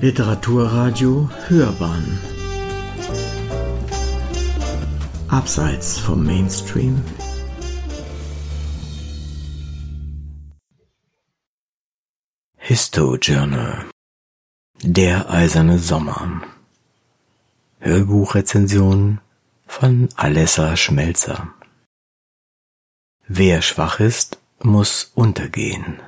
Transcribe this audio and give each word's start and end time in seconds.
Literaturradio 0.00 1.28
Hörbahn. 1.48 2.20
Abseits 5.26 5.98
vom 5.98 6.24
Mainstream. 6.24 7.02
Histo 12.58 13.16
Journal. 13.16 13.86
Der 14.84 15.28
eiserne 15.30 15.80
Sommer. 15.80 16.42
Hörbuchrezension 17.80 19.20
von 19.66 20.08
Alessa 20.14 20.76
Schmelzer. 20.76 21.52
Wer 23.26 23.62
schwach 23.62 23.98
ist, 23.98 24.38
muss 24.62 25.10
untergehen. 25.16 26.00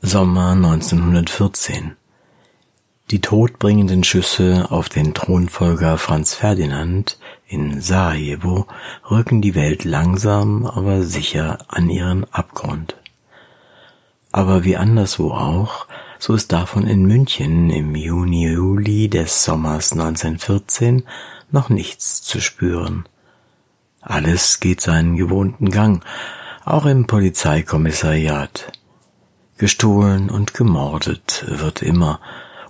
Sommer 0.00 0.50
1914 0.54 1.96
die 3.12 3.20
todbringenden 3.20 4.04
Schüsse 4.04 4.68
auf 4.70 4.88
den 4.88 5.12
Thronfolger 5.12 5.98
Franz 5.98 6.34
Ferdinand 6.34 7.18
in 7.46 7.82
Sarajevo 7.82 8.66
rücken 9.10 9.42
die 9.42 9.54
Welt 9.54 9.84
langsam, 9.84 10.64
aber 10.64 11.02
sicher 11.02 11.58
an 11.68 11.90
ihren 11.90 12.24
Abgrund. 12.32 12.96
Aber 14.32 14.64
wie 14.64 14.78
anderswo 14.78 15.30
auch, 15.32 15.86
so 16.18 16.32
ist 16.34 16.52
davon 16.52 16.86
in 16.86 17.04
München 17.04 17.68
im 17.68 17.94
Juni, 17.94 18.50
Juli 18.50 19.10
des 19.10 19.44
Sommers 19.44 19.92
1914 19.92 21.02
noch 21.50 21.68
nichts 21.68 22.22
zu 22.22 22.40
spüren. 22.40 23.04
Alles 24.00 24.58
geht 24.58 24.80
seinen 24.80 25.18
gewohnten 25.18 25.70
Gang, 25.70 26.02
auch 26.64 26.86
im 26.86 27.06
Polizeikommissariat. 27.06 28.72
Gestohlen 29.58 30.30
und 30.30 30.54
gemordet 30.54 31.44
wird 31.46 31.82
immer, 31.82 32.18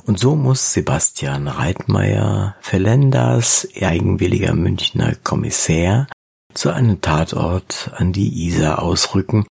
und 0.06 0.18
so 0.18 0.36
muss 0.36 0.72
Sebastian 0.72 1.48
Reitmeier, 1.48 2.56
Verlenders 2.60 3.68
eigenwilliger 3.80 4.54
Münchner 4.54 5.14
Kommissär, 5.22 6.06
zu 6.54 6.70
einem 6.70 7.00
Tatort 7.00 7.90
an 7.94 8.12
die 8.12 8.46
Isar 8.46 8.82
ausrücken, 8.82 9.46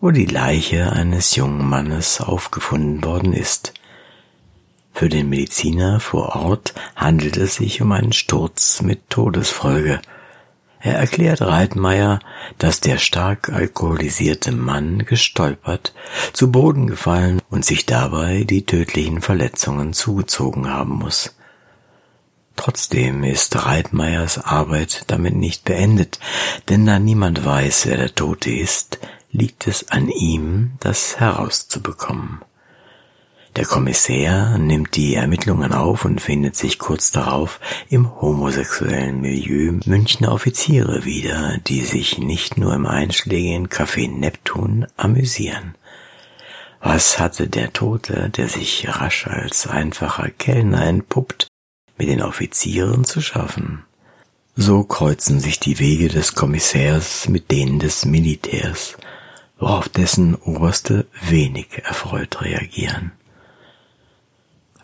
wo 0.00 0.10
die 0.10 0.26
Leiche 0.26 0.92
eines 0.92 1.36
jungen 1.36 1.68
Mannes 1.68 2.20
aufgefunden 2.20 3.04
worden 3.04 3.32
ist. 3.32 3.74
Für 4.92 5.08
den 5.08 5.28
Mediziner 5.28 5.98
vor 5.98 6.36
Ort 6.36 6.74
handelt 6.94 7.36
es 7.36 7.56
sich 7.56 7.82
um 7.82 7.90
einen 7.92 8.12
Sturz 8.12 8.82
mit 8.82 9.10
Todesfolge– 9.10 10.00
er 10.84 10.96
erklärt 10.96 11.40
Reitmeier, 11.40 12.20
dass 12.58 12.78
der 12.78 12.98
stark 12.98 13.48
alkoholisierte 13.48 14.52
Mann 14.52 14.98
gestolpert, 14.98 15.94
zu 16.34 16.52
Boden 16.52 16.86
gefallen 16.88 17.40
und 17.48 17.64
sich 17.64 17.86
dabei 17.86 18.44
die 18.44 18.66
tödlichen 18.66 19.22
Verletzungen 19.22 19.94
zugezogen 19.94 20.68
haben 20.68 20.96
muss. 20.96 21.34
Trotzdem 22.54 23.24
ist 23.24 23.64
Reitmeiers 23.64 24.38
Arbeit 24.38 25.04
damit 25.06 25.34
nicht 25.34 25.64
beendet, 25.64 26.20
denn 26.68 26.84
da 26.84 26.98
niemand 26.98 27.46
weiß, 27.46 27.86
wer 27.86 27.96
der 27.96 28.14
Tote 28.14 28.50
ist, 28.50 28.98
liegt 29.32 29.66
es 29.66 29.88
an 29.88 30.08
ihm, 30.08 30.72
das 30.80 31.18
herauszubekommen. 31.18 32.42
Der 33.56 33.66
Kommissär 33.66 34.58
nimmt 34.58 34.96
die 34.96 35.14
Ermittlungen 35.14 35.72
auf 35.72 36.04
und 36.04 36.20
findet 36.20 36.56
sich 36.56 36.80
kurz 36.80 37.12
darauf 37.12 37.60
im 37.88 38.20
homosexuellen 38.20 39.20
Milieu 39.20 39.78
Münchner 39.86 40.32
Offiziere 40.32 41.04
wieder, 41.04 41.58
die 41.58 41.82
sich 41.82 42.18
nicht 42.18 42.58
nur 42.58 42.74
im 42.74 42.84
einschlägigen 42.84 43.68
Café 43.68 44.10
Neptun 44.10 44.86
amüsieren. 44.96 45.76
Was 46.80 47.20
hatte 47.20 47.46
der 47.48 47.72
Tote, 47.72 48.28
der 48.28 48.48
sich 48.48 48.88
rasch 48.88 49.28
als 49.28 49.68
einfacher 49.68 50.30
Kellner 50.30 50.84
entpuppt, 50.84 51.46
mit 51.96 52.08
den 52.08 52.22
Offizieren 52.22 53.04
zu 53.04 53.20
schaffen? 53.20 53.84
So 54.56 54.82
kreuzen 54.82 55.38
sich 55.38 55.60
die 55.60 55.78
Wege 55.78 56.08
des 56.08 56.34
Kommissärs 56.34 57.28
mit 57.28 57.52
denen 57.52 57.78
des 57.78 58.04
Militärs, 58.04 58.96
worauf 59.60 59.88
dessen 59.88 60.34
Oberste 60.34 61.06
wenig 61.28 61.68
erfreut 61.84 62.42
reagieren. 62.42 63.12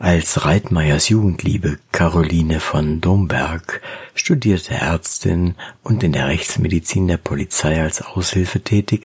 Als 0.03 0.47
Reitmeiers 0.47 1.11
Jugendliebe 1.11 1.79
Caroline 1.93 2.61
von 2.61 3.03
Domberg, 3.03 3.83
studierte 4.15 4.73
Ärztin 4.73 5.57
und 5.83 6.03
in 6.03 6.13
der 6.13 6.27
Rechtsmedizin 6.27 7.07
der 7.07 7.19
Polizei 7.19 7.83
als 7.83 8.01
Aushilfe 8.01 8.63
tätig, 8.63 9.03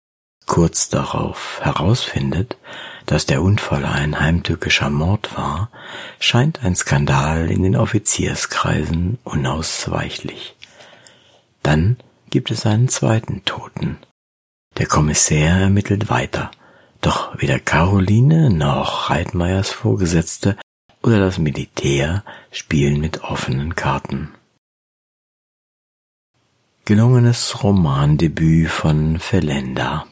kurz 0.46 0.90
darauf 0.90 1.60
herausfindet, 1.64 2.58
dass 3.08 3.26
der 3.26 3.42
Unfall 3.42 3.86
ein 3.86 4.20
heimtückischer 4.20 4.92
Mord 4.92 5.36
war, 5.36 5.72
scheint 6.20 6.64
ein 6.64 6.76
Skandal 6.76 7.50
in 7.50 7.64
den 7.64 7.76
Offizierskreisen 7.76 9.18
unausweichlich. 9.24 10.56
Dann 11.64 11.98
gibt 12.30 12.52
es 12.52 12.68
einen 12.68 12.88
zweiten 12.88 13.44
Toten. 13.46 13.98
Der 14.78 14.86
Kommissär 14.86 15.56
ermittelt 15.56 16.12
weiter, 16.12 16.52
doch 17.02 17.42
weder 17.42 17.58
Caroline 17.58 18.52
noch 18.52 19.10
Reitmeiers 19.10 19.72
Vorgesetzte 19.72 20.56
oder 21.04 21.20
das 21.20 21.38
Militär 21.38 22.24
spielen 22.52 23.00
mit 23.00 23.24
offenen 23.24 23.76
Karten. 23.76 24.30
Gelungenes 26.86 27.64
Romandebüt 27.64 28.70
von 28.70 29.20
Felenda. 29.20 30.06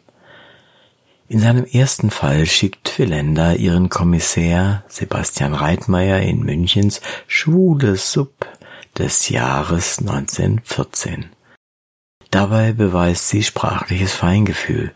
In 1.28 1.40
seinem 1.40 1.66
ersten 1.66 2.12
Fall 2.12 2.46
schickt 2.46 2.90
Felenda 2.90 3.54
ihren 3.54 3.90
Kommissär 3.90 4.84
Sebastian 4.88 5.54
Reitmeier 5.54 6.20
in 6.20 6.44
Münchens 6.44 7.02
Schwule 7.28 7.96
Sub 7.96 8.46
des 8.98 9.30
Jahres 9.30 10.00
1914. 10.00 11.30
Dabei 12.30 12.74
beweist 12.74 13.30
sie 13.30 13.44
sprachliches 13.44 14.14
Feingefühl, 14.14 14.94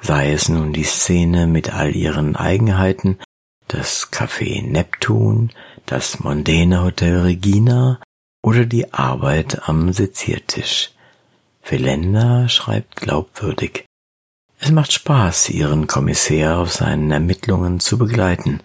sei 0.00 0.32
es 0.32 0.48
nun 0.48 0.72
die 0.72 0.84
Szene 0.84 1.46
mit 1.46 1.72
all 1.72 1.94
ihren 1.96 2.36
Eigenheiten 2.36 3.18
das 3.68 4.10
Café 4.10 4.62
Neptun, 4.62 5.50
das 5.86 6.20
mondäne 6.20 6.82
Hotel 6.82 7.20
Regina 7.20 8.00
oder 8.42 8.64
die 8.64 8.92
Arbeit 8.92 9.68
am 9.68 9.92
Seziertisch. 9.92 10.90
Felenda 11.62 12.48
schreibt 12.48 12.96
glaubwürdig. 12.96 13.84
Es 14.58 14.70
macht 14.70 14.92
Spaß, 14.92 15.50
ihren 15.50 15.86
Kommissär 15.86 16.58
auf 16.58 16.72
seinen 16.72 17.10
Ermittlungen 17.10 17.78
zu 17.78 17.98
begleiten, 17.98 18.60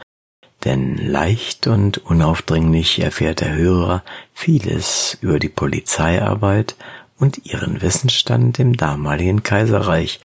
denn 0.63 0.97
leicht 0.97 1.67
und 1.67 1.97
unaufdringlich 1.97 2.99
erfährt 2.99 3.41
der 3.41 3.53
Hörer 3.53 4.03
vieles 4.33 5.17
über 5.21 5.37
die 5.37 5.49
Polizeiarbeit 5.49 6.75
und 7.19 7.45
ihren 7.45 7.81
Wissensstand 7.81 8.57
im 8.59 8.77
damaligen 8.77 9.43
Kaiserreich, 9.43 10.21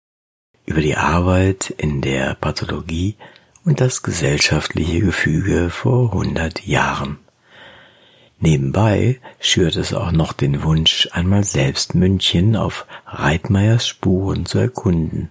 über 0.66 0.82
die 0.82 0.96
Arbeit 0.96 1.70
in 1.70 2.00
der 2.02 2.34
Pathologie 2.34 3.16
und 3.66 3.80
das 3.80 4.02
gesellschaftliche 4.02 5.00
Gefüge 5.00 5.70
vor 5.70 6.12
hundert 6.12 6.64
Jahren. 6.64 7.18
Nebenbei 8.38 9.20
schürt 9.40 9.76
es 9.76 9.92
auch 9.92 10.12
noch 10.12 10.32
den 10.32 10.62
Wunsch, 10.62 11.08
einmal 11.12 11.42
selbst 11.42 11.94
München 11.94 12.54
auf 12.54 12.86
Reitmeiers 13.06 13.88
Spuren 13.88 14.46
zu 14.46 14.58
erkunden. 14.58 15.30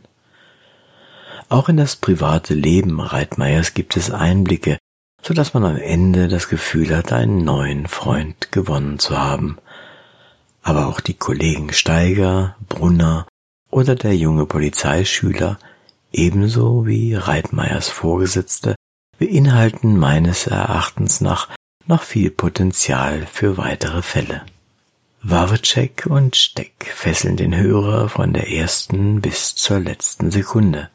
Auch 1.47 1.69
in 1.69 1.77
das 1.77 1.95
private 1.95 2.53
Leben 2.53 2.99
Reitmeiers 2.99 3.73
gibt 3.73 3.95
es 3.95 4.11
Einblicke, 4.11 4.77
so 5.21 5.33
dass 5.33 5.53
man 5.53 5.63
am 5.63 5.77
Ende 5.77 6.27
das 6.27 6.49
Gefühl 6.49 6.95
hat, 6.95 7.13
einen 7.13 7.45
neuen 7.45 7.87
Freund 7.87 8.51
gewonnen 8.51 8.99
zu 8.99 9.17
haben. 9.17 9.59
Aber 10.61 10.87
auch 10.87 10.99
die 10.99 11.13
Kollegen 11.13 11.71
Steiger, 11.71 12.57
Brunner 12.67 13.27
oder 13.69 13.95
der 13.95 14.15
junge 14.17 14.45
Polizeischüler 14.45 15.57
ebenso 16.17 16.85
wie 16.85 17.15
Reitmeiers 17.15 17.89
Vorgesetzte 17.89 18.75
beinhalten 19.19 19.97
meines 19.97 20.47
Erachtens 20.47 21.21
nach 21.21 21.49
noch 21.85 22.01
viel 22.01 22.31
Potenzial 22.31 23.27
für 23.31 23.57
weitere 23.57 24.01
Fälle. 24.01 24.43
Wawrcek 25.21 26.05
und 26.07 26.35
Steck 26.35 26.91
fesseln 26.93 27.35
den 27.35 27.55
Hörer 27.55 28.09
von 28.09 28.33
der 28.33 28.51
ersten 28.51 29.21
bis 29.21 29.55
zur 29.55 29.79
letzten 29.79 30.31
Sekunde. 30.31 30.89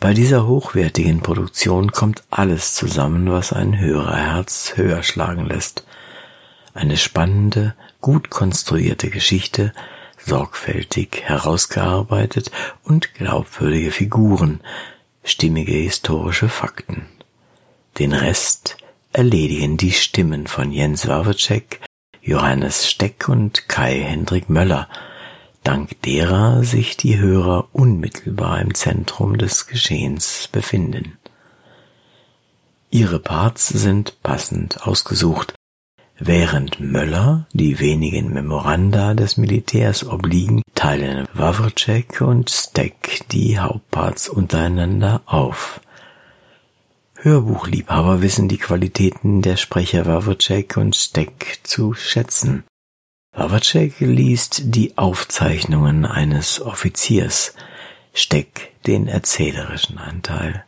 Bei 0.00 0.14
dieser 0.14 0.46
hochwertigen 0.46 1.20
Produktion 1.20 1.92
kommt 1.92 2.24
alles 2.30 2.74
zusammen, 2.74 3.30
was 3.30 3.52
ein 3.52 3.78
Hörerherz 3.78 4.72
höher 4.76 5.02
schlagen 5.02 5.46
lässt. 5.46 5.86
Eine 6.74 6.96
spannende, 6.96 7.74
gut 8.00 8.30
konstruierte 8.30 9.10
Geschichte, 9.10 9.72
sorgfältig 10.24 11.22
herausgearbeitet 11.24 12.50
und 12.84 13.14
glaubwürdige 13.14 13.90
Figuren, 13.90 14.60
stimmige 15.24 15.72
historische 15.72 16.48
Fakten. 16.48 17.06
Den 17.98 18.12
Rest 18.12 18.76
erledigen 19.12 19.76
die 19.76 19.92
Stimmen 19.92 20.46
von 20.46 20.72
Jens 20.72 21.06
Wawrcek, 21.06 21.80
Johannes 22.22 22.88
Steck 22.88 23.28
und 23.28 23.68
Kai 23.68 24.00
Hendrik 24.00 24.48
Möller, 24.48 24.88
dank 25.64 26.00
derer 26.02 26.64
sich 26.64 26.96
die 26.96 27.18
Hörer 27.18 27.68
unmittelbar 27.72 28.60
im 28.60 28.74
Zentrum 28.74 29.38
des 29.38 29.66
Geschehens 29.66 30.48
befinden. 30.50 31.18
Ihre 32.90 33.18
Parts 33.18 33.68
sind 33.68 34.22
passend 34.22 34.86
ausgesucht. 34.86 35.54
Während 36.24 36.78
Möller 36.78 37.48
die 37.52 37.80
wenigen 37.80 38.32
Memoranda 38.32 39.14
des 39.14 39.38
Militärs 39.38 40.06
obliegen, 40.06 40.62
teilen 40.76 41.26
Wawrcek 41.34 42.20
und 42.20 42.48
Steck 42.48 43.22
die 43.32 43.58
Hauptparts 43.58 44.28
untereinander 44.28 45.22
auf. 45.26 45.80
Hörbuchliebhaber 47.16 48.22
wissen 48.22 48.46
die 48.46 48.58
Qualitäten 48.58 49.42
der 49.42 49.56
Sprecher 49.56 50.06
Wawrcek 50.06 50.76
und 50.76 50.94
Steck 50.94 51.58
zu 51.64 51.92
schätzen. 51.94 52.62
Wawrcek 53.32 53.98
liest 53.98 54.76
die 54.76 54.96
Aufzeichnungen 54.96 56.06
eines 56.06 56.60
Offiziers, 56.60 57.56
Steck 58.14 58.70
den 58.86 59.08
erzählerischen 59.08 59.98
Anteil. 59.98 60.64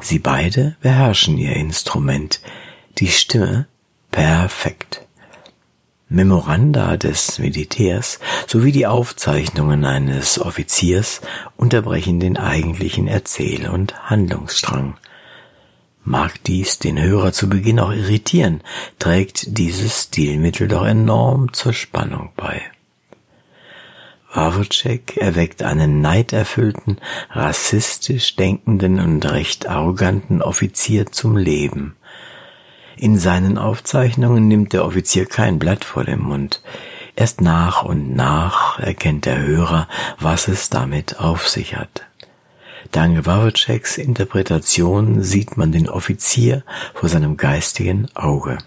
Sie 0.00 0.18
beide 0.18 0.78
beherrschen 0.80 1.36
ihr 1.36 1.56
Instrument, 1.56 2.40
die 2.96 3.08
Stimme 3.08 3.66
perfekt. 4.10 5.06
Memoranda 6.10 6.96
des 6.96 7.38
Militärs 7.38 8.18
sowie 8.46 8.72
die 8.72 8.86
Aufzeichnungen 8.86 9.84
eines 9.84 10.40
Offiziers 10.40 11.20
unterbrechen 11.56 12.18
den 12.18 12.38
eigentlichen 12.38 13.08
Erzähl- 13.08 13.68
und 13.68 14.08
Handlungsstrang. 14.08 14.96
Mag 16.04 16.42
dies 16.44 16.78
den 16.78 16.98
Hörer 16.98 17.32
zu 17.32 17.50
Beginn 17.50 17.78
auch 17.78 17.92
irritieren, 17.92 18.62
trägt 18.98 19.58
dieses 19.58 20.04
Stilmittel 20.04 20.66
doch 20.66 20.86
enorm 20.86 21.52
zur 21.52 21.74
Spannung 21.74 22.30
bei. 22.34 22.62
Wawrcek 24.32 25.18
erweckt 25.18 25.62
einen 25.62 26.00
neiderfüllten, 26.00 26.98
rassistisch 27.30 28.36
denkenden 28.36 29.00
und 29.00 29.30
recht 29.30 29.68
arroganten 29.68 30.40
Offizier 30.40 31.12
zum 31.12 31.36
Leben. 31.36 31.96
In 33.00 33.16
seinen 33.16 33.58
Aufzeichnungen 33.58 34.48
nimmt 34.48 34.72
der 34.72 34.84
Offizier 34.84 35.24
kein 35.24 35.60
Blatt 35.60 35.84
vor 35.84 36.02
den 36.02 36.20
Mund. 36.20 36.60
Erst 37.14 37.40
nach 37.40 37.84
und 37.84 38.16
nach 38.16 38.80
erkennt 38.80 39.24
der 39.24 39.40
Hörer, 39.40 39.86
was 40.18 40.48
es 40.48 40.68
damit 40.68 41.20
auf 41.20 41.46
sich 41.46 41.76
hat. 41.76 42.06
Dank 42.90 43.24
Wawrceks 43.24 43.98
Interpretation 43.98 45.22
sieht 45.22 45.56
man 45.56 45.70
den 45.70 45.88
Offizier 45.88 46.64
vor 46.92 47.08
seinem 47.08 47.36
geistigen 47.36 48.08
Auge, 48.16 48.58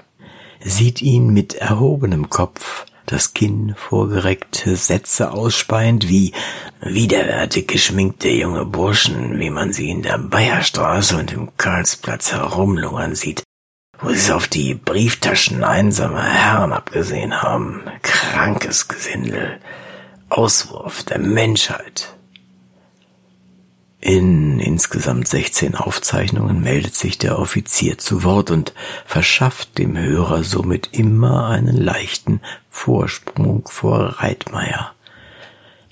sieht 0.62 1.01
ihn 1.01 1.34
mit 1.34 1.56
erhobenem 1.56 2.30
Kopf, 2.30 2.86
das 3.06 3.34
Kinn 3.34 3.74
vorgereckt, 3.75 4.63
Sätze 4.66 5.31
ausspeiend 5.31 6.07
wie 6.07 6.31
widerwärtig 6.80 7.68
geschminkte 7.68 8.30
junge 8.30 8.63
Burschen, 8.63 9.39
wie 9.39 9.50
man 9.50 9.74
sie 9.74 9.89
in 9.89 10.04
der 10.04 10.19
Bayerstraße 10.19 11.18
und 11.18 11.34
im 11.34 11.50
Karlsplatz 11.57 12.31
herumlungern 12.31 13.16
sieht, 13.16 13.44
wo 14.01 14.09
sie 14.09 14.15
es 14.15 14.31
auf 14.31 14.48
die 14.48 14.74
Brieftaschen 14.74 15.63
einsamer 15.63 16.24
Herren 16.24 16.74
abgesehen 16.74 17.42
haben. 17.42 17.83
Krankes 18.01 18.88
Gesindel. 18.88 19.59
Auswurf 20.30 21.03
der 21.03 21.19
Menschheit. 21.19 22.15
In 24.00 24.59
insgesamt 24.59 25.27
16 25.27 25.75
Aufzeichnungen 25.75 26.62
meldet 26.62 26.95
sich 26.95 27.19
der 27.19 27.38
Offizier 27.38 28.00
zu 28.00 28.24
Wort 28.24 28.50
und 28.50 28.74
verschafft 29.06 29.77
dem 29.77 29.95
Hörer 29.95 30.44
somit 30.44 30.89
immer 30.94 31.50
einen 31.50 31.77
leichten 31.77 32.42
Vorsprung 32.71 33.68
vor 33.68 34.00
Reitmeier. 34.19 34.94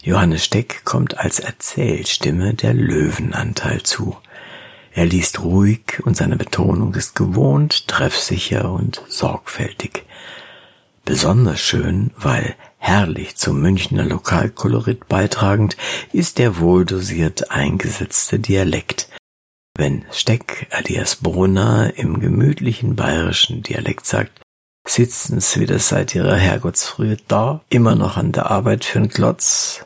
Johannes 0.01 0.45
Steck 0.45 0.85
kommt 0.85 1.19
als 1.19 1.39
Erzählstimme 1.39 2.55
der 2.55 2.73
Löwenanteil 2.73 3.83
zu. 3.83 4.17
Er 4.99 5.05
liest 5.05 5.39
ruhig 5.39 6.01
und 6.03 6.17
seine 6.17 6.35
Betonung 6.35 6.93
ist 6.93 7.15
gewohnt, 7.15 7.87
treffsicher 7.87 8.69
und 8.69 9.01
sorgfältig. 9.07 10.03
Besonders 11.05 11.61
schön, 11.61 12.11
weil 12.17 12.53
herrlich 12.79 13.37
zum 13.37 13.61
Münchner 13.61 14.03
Lokalkolorit 14.03 15.07
beitragend, 15.07 15.77
ist 16.11 16.37
der 16.37 16.59
wohldosiert 16.59 17.49
eingesetzte 17.49 18.39
Dialekt. 18.39 19.07
Wenn 19.73 20.03
Steck 20.11 20.67
alias 20.71 21.15
Brunner 21.15 21.93
im 21.95 22.19
gemütlichen 22.19 22.97
bayerischen 22.97 23.63
Dialekt 23.63 24.05
sagt, 24.05 24.41
sitzen's 24.85 25.57
wieder 25.57 25.79
seit 25.79 26.13
ihrer 26.13 26.35
Herrgottsfrühe 26.35 27.15
da, 27.29 27.61
immer 27.69 27.95
noch 27.95 28.17
an 28.17 28.33
der 28.33 28.51
Arbeit 28.51 28.83
für'n 28.83 29.07
Klotz, 29.07 29.85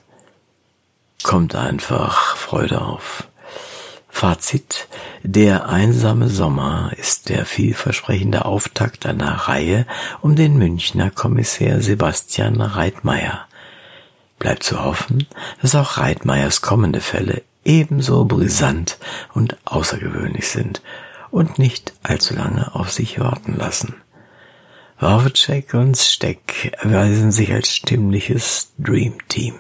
kommt 1.21 1.53
einfach 1.53 2.35
Freude 2.35 2.81
auf. 2.81 3.27
Fazit. 4.13 4.87
Der 5.23 5.67
einsame 5.67 6.29
Sommer 6.29 6.91
ist 6.95 7.27
der 7.27 7.45
vielversprechende 7.45 8.45
Auftakt 8.45 9.05
einer 9.05 9.33
Reihe 9.33 9.85
um 10.21 10.37
den 10.37 10.55
Münchner 10.55 11.09
Kommissär 11.09 11.81
Sebastian 11.81 12.61
Reitmeier. 12.61 13.47
Bleibt 14.39 14.63
zu 14.63 14.81
hoffen, 14.81 15.27
dass 15.61 15.75
auch 15.75 15.97
Reitmeiers 15.97 16.61
kommende 16.61 17.01
Fälle 17.01 17.41
ebenso 17.65 18.23
brisant 18.23 18.97
und 19.33 19.57
außergewöhnlich 19.65 20.47
sind 20.47 20.81
und 21.31 21.57
nicht 21.57 21.93
allzu 22.03 22.35
lange 22.35 22.75
auf 22.75 22.91
sich 22.91 23.19
warten 23.19 23.57
lassen. 23.57 23.95
Wawrcek 24.99 25.73
und 25.73 25.97
Steck 25.97 26.77
erweisen 26.79 27.31
sich 27.31 27.51
als 27.51 27.75
stimmliches 27.75 28.71
Dream 28.77 29.17
Team. 29.27 29.55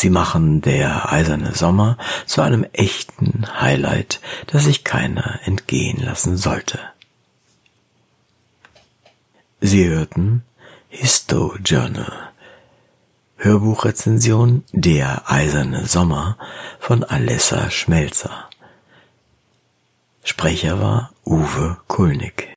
Sie 0.00 0.08
machen 0.08 0.62
der 0.62 1.12
eiserne 1.12 1.54
Sommer 1.54 1.98
zu 2.24 2.40
einem 2.40 2.64
echten 2.72 3.44
Highlight, 3.60 4.22
das 4.46 4.64
sich 4.64 4.82
keiner 4.82 5.40
entgehen 5.44 6.02
lassen 6.02 6.38
sollte. 6.38 6.78
Sie 9.60 9.86
hörten 9.86 10.42
Histo 10.88 11.54
Journal 11.62 12.30
Hörbuchrezension 13.36 14.64
Der 14.72 15.30
eiserne 15.30 15.84
Sommer 15.84 16.38
von 16.78 17.04
Alessa 17.04 17.70
Schmelzer. 17.70 18.48
Sprecher 20.24 20.80
war 20.80 21.12
Uwe 21.26 21.76
Kulnig. 21.88 22.56